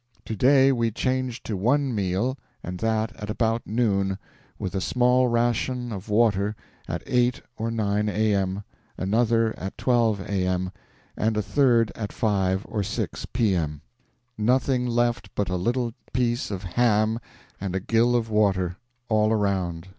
To 0.25 0.35
day 0.35 0.71
we 0.71 0.89
changed 0.89 1.45
to 1.45 1.55
one 1.55 1.93
meal, 1.93 2.35
and 2.63 2.79
that 2.79 3.11
at 3.21 3.29
about 3.29 3.67
noon, 3.67 4.17
with 4.57 4.73
a 4.73 4.81
small 4.81 5.27
ration 5.27 5.91
or 5.93 6.01
water 6.07 6.55
at 6.87 7.03
8 7.05 7.39
or 7.55 7.69
9 7.69 8.09
A.M., 8.09 8.63
another 8.97 9.53
at 9.59 9.77
12 9.77 10.21
A.M., 10.21 10.71
and 11.15 11.37
a 11.37 11.43
third 11.43 11.91
at 11.93 12.11
5 12.11 12.65
or 12.67 12.81
6 12.81 13.27
P.M. 13.27 13.81
Nothing 14.39 14.87
left 14.87 15.29
but 15.35 15.49
a 15.49 15.55
little 15.55 15.93
piece 16.13 16.49
of 16.49 16.63
ham 16.63 17.19
and 17.59 17.75
a 17.75 17.79
gill 17.79 18.15
of 18.15 18.31
water, 18.31 18.77
all 19.07 19.31
around. 19.31 19.89